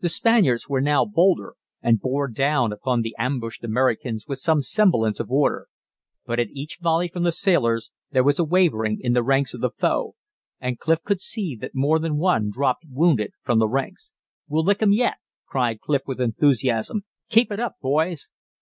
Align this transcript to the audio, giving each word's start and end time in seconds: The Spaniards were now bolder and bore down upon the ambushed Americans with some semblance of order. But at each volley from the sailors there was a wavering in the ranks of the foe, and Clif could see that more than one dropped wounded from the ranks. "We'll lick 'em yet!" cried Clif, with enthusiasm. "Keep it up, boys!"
The 0.00 0.08
Spaniards 0.08 0.70
were 0.70 0.80
now 0.80 1.04
bolder 1.04 1.54
and 1.82 2.00
bore 2.00 2.28
down 2.28 2.72
upon 2.72 3.02
the 3.02 3.14
ambushed 3.18 3.62
Americans 3.62 4.26
with 4.26 4.38
some 4.38 4.62
semblance 4.62 5.20
of 5.20 5.30
order. 5.30 5.66
But 6.24 6.40
at 6.40 6.48
each 6.52 6.78
volley 6.80 7.08
from 7.08 7.24
the 7.24 7.30
sailors 7.30 7.90
there 8.10 8.24
was 8.24 8.38
a 8.38 8.44
wavering 8.44 8.98
in 9.02 9.12
the 9.12 9.22
ranks 9.22 9.52
of 9.52 9.60
the 9.60 9.68
foe, 9.68 10.14
and 10.60 10.78
Clif 10.78 11.02
could 11.02 11.20
see 11.20 11.54
that 11.56 11.74
more 11.74 11.98
than 11.98 12.16
one 12.16 12.48
dropped 12.50 12.86
wounded 12.88 13.32
from 13.42 13.58
the 13.58 13.68
ranks. 13.68 14.12
"We'll 14.48 14.64
lick 14.64 14.80
'em 14.80 14.92
yet!" 14.94 15.16
cried 15.46 15.80
Clif, 15.80 16.06
with 16.06 16.22
enthusiasm. 16.22 17.04
"Keep 17.28 17.52
it 17.52 17.60
up, 17.60 17.74
boys!" 17.82 18.30